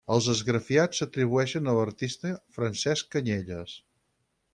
Els 0.13 0.27
esgrafiats 0.31 1.01
s'atribueixen 1.01 1.69
a 1.73 1.75
l'artista 1.79 2.31
Francesc 2.57 3.13
Canyelles. 3.17 3.75